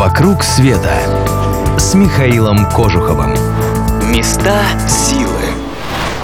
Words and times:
«Вокруг 0.00 0.42
света» 0.42 0.96
с 1.78 1.92
Михаилом 1.92 2.64
Кожуховым. 2.70 3.34
Места 4.10 4.62
силы. 4.88 5.28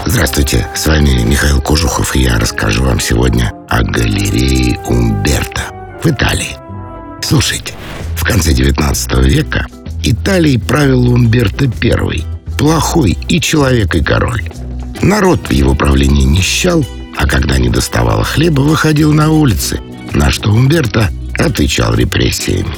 Здравствуйте, 0.06 0.66
с 0.74 0.86
вами 0.86 1.22
Михаил 1.24 1.60
Кожухов, 1.60 2.16
и 2.16 2.22
я 2.22 2.38
расскажу 2.38 2.84
вам 2.84 3.00
сегодня 3.00 3.52
о 3.68 3.82
галерее 3.82 4.80
Умберто 4.86 5.60
в 6.02 6.06
Италии. 6.06 6.56
Слушайте, 7.20 7.74
в 8.14 8.24
конце 8.24 8.54
19 8.54 9.12
века 9.26 9.66
Италией 10.02 10.58
правил 10.58 11.12
Умберто 11.12 11.66
I, 11.66 12.24
плохой 12.56 13.18
и 13.28 13.38
человек, 13.42 13.94
и 13.94 14.02
король. 14.02 14.44
Народ 15.02 15.48
в 15.48 15.52
его 15.52 15.74
правлении 15.74 16.24
нищал, 16.24 16.82
а 17.14 17.26
когда 17.26 17.58
не 17.58 17.68
доставало 17.68 18.24
хлеба, 18.24 18.62
выходил 18.62 19.12
на 19.12 19.30
улицы, 19.30 19.82
на 20.14 20.30
что 20.30 20.50
Умберто 20.50 21.10
отвечал 21.38 21.94
репрессиями. 21.94 22.74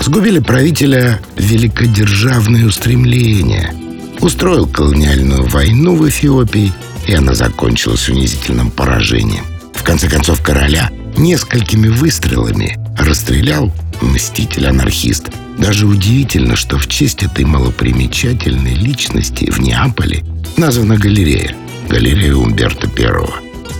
Сгубили 0.00 0.38
правителя 0.38 1.20
великодержавные 1.36 2.66
устремления. 2.66 3.74
Устроил 4.20 4.66
колониальную 4.66 5.46
войну 5.46 5.94
в 5.94 6.08
Эфиопии, 6.08 6.72
и 7.06 7.14
она 7.14 7.34
закончилась 7.34 8.08
унизительным 8.08 8.70
поражением. 8.70 9.44
В 9.74 9.82
конце 9.82 10.08
концов, 10.08 10.42
короля 10.42 10.90
несколькими 11.16 11.88
выстрелами 11.88 12.78
расстрелял 12.98 13.72
мститель-анархист. 14.00 15.30
Даже 15.58 15.86
удивительно, 15.86 16.56
что 16.56 16.78
в 16.78 16.88
честь 16.88 17.22
этой 17.22 17.44
малопримечательной 17.44 18.74
личности 18.74 19.50
в 19.50 19.60
Неаполе 19.60 20.24
названа 20.56 20.96
галерея. 20.96 21.54
Галерея 21.88 22.34
Умберто 22.34 22.88
Первого. 22.88 23.34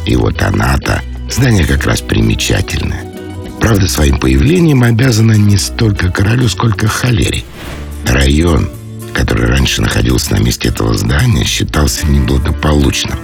И 0.04 0.16
вот 0.16 0.42
она-то, 0.42 1.02
здание 1.30 1.64
как 1.64 1.86
раз 1.86 2.00
примечательное. 2.00 3.09
Правда, 3.60 3.86
своим 3.88 4.18
появлением 4.18 4.82
обязана 4.82 5.34
не 5.34 5.56
столько 5.58 6.10
королю, 6.10 6.48
сколько 6.48 6.88
холере. 6.88 7.44
Район, 8.06 8.70
который 9.12 9.46
раньше 9.46 9.82
находился 9.82 10.32
на 10.32 10.38
месте 10.38 10.68
этого 10.68 10.96
здания, 10.96 11.44
считался 11.44 12.06
неблагополучным. 12.06 13.18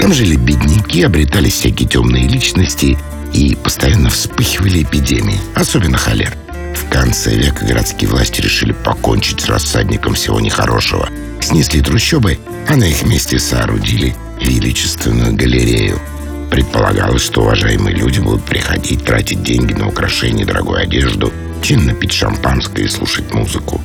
Там 0.00 0.12
жили 0.12 0.36
бедняки, 0.36 1.02
обретались 1.02 1.52
всякие 1.52 1.88
темные 1.88 2.26
личности 2.26 2.98
и 3.32 3.54
постоянно 3.54 4.08
вспыхивали 4.08 4.82
эпидемии, 4.82 5.38
особенно 5.54 5.98
холер. 5.98 6.34
В 6.74 6.90
конце 6.90 7.36
века 7.36 7.64
городские 7.66 8.10
власти 8.10 8.40
решили 8.40 8.72
покончить 8.72 9.42
с 9.42 9.48
рассадником 9.48 10.14
всего 10.14 10.40
нехорошего. 10.40 11.08
Снесли 11.40 11.80
трущобы, 11.82 12.38
а 12.68 12.76
на 12.76 12.84
их 12.84 13.04
месте 13.04 13.38
соорудили 13.38 14.16
величественную 14.40 15.34
галерею– 15.34 16.00
Предполагалось, 16.52 17.22
что 17.22 17.40
уважаемые 17.40 17.96
люди 17.96 18.20
будут 18.20 18.44
приходить, 18.44 19.06
тратить 19.06 19.42
деньги 19.42 19.72
на 19.72 19.88
украшения, 19.88 20.44
дорогую 20.44 20.82
одежду, 20.82 21.32
чинно 21.62 21.94
пить 21.94 22.12
шампанское 22.12 22.84
и 22.84 22.88
слушать 22.88 23.32
музыку. 23.32 23.80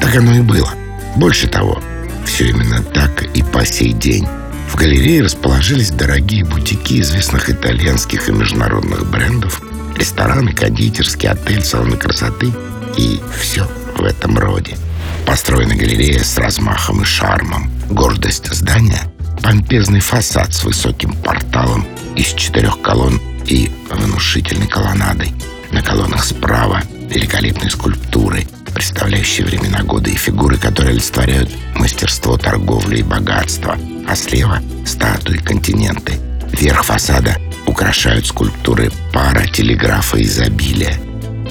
Так 0.00 0.16
оно 0.16 0.34
и 0.34 0.40
было. 0.40 0.68
Больше 1.14 1.46
того, 1.46 1.80
все 2.26 2.48
именно 2.48 2.82
так 2.82 3.22
и 3.36 3.44
по 3.44 3.64
сей 3.64 3.92
день. 3.92 4.26
В 4.68 4.74
галерее 4.74 5.22
расположились 5.22 5.92
дорогие 5.92 6.44
бутики 6.44 7.00
известных 7.00 7.50
итальянских 7.50 8.28
и 8.28 8.32
международных 8.32 9.08
брендов, 9.08 9.62
рестораны, 9.96 10.52
кондитерский, 10.52 11.28
отель, 11.28 11.62
салоны 11.62 11.96
красоты 11.96 12.52
и 12.96 13.20
все 13.40 13.64
в 13.96 14.02
этом 14.02 14.36
роде. 14.36 14.76
Построена 15.24 15.76
галерея 15.76 16.24
с 16.24 16.36
размахом 16.36 17.02
и 17.02 17.04
шармом. 17.04 17.70
Гордость 17.88 18.52
здания– 18.52 19.02
помпезный 19.42 20.00
фасад 20.00 20.52
с 20.52 20.64
высоким 20.64 21.12
порталом 21.12 21.86
из 22.16 22.32
четырех 22.34 22.80
колонн 22.80 23.20
и 23.46 23.70
внушительной 23.90 24.66
колоннадой. 24.66 25.32
На 25.72 25.82
колоннах 25.82 26.24
справа 26.24 26.82
великолепные 27.08 27.70
скульптуры, 27.70 28.46
представляющие 28.74 29.46
времена 29.46 29.82
года 29.82 30.10
и 30.10 30.16
фигуры, 30.16 30.56
которые 30.56 30.92
олицетворяют 30.92 31.50
мастерство 31.74 32.36
торговли 32.36 32.98
и 32.98 33.02
богатство, 33.02 33.76
а 34.06 34.16
слева— 34.16 34.60
статуи, 34.86 35.36
континенты. 35.38 36.14
Верх 36.52 36.84
фасада 36.84 37.36
украшают 37.66 38.26
скульптуры 38.26 38.90
пара, 39.12 39.44
телеграфа, 39.46 40.22
изобилия. 40.22 40.98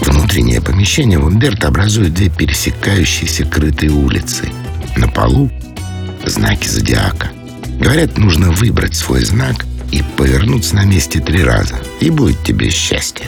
Внутреннее 0.01 0.62
помещение 0.62 1.17
в 1.17 1.25
Умберто 1.25 1.67
образует 1.67 2.13
две 2.13 2.29
пересекающиеся 2.29 3.45
крытые 3.45 3.91
улицы. 3.91 4.50
На 4.95 5.07
полу— 5.07 5.51
знаки 6.25 6.67
зодиака. 6.67 7.31
Говорят, 7.79 8.17
нужно 8.17 8.51
выбрать 8.51 8.95
свой 8.95 9.23
знак— 9.23 9.65
и 9.91 10.03
повернуться 10.17 10.75
на 10.75 10.85
месте 10.85 11.19
три 11.19 11.43
раза, 11.43 11.75
и 11.99 12.09
будет 12.09 12.43
тебе 12.43 12.69
счастье. 12.69 13.25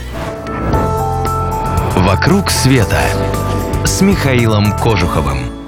«Вокруг 1.95 2.49
света» 2.49 3.01
с 3.85 4.01
Михаилом 4.01 4.77
Кожуховым. 4.77 5.58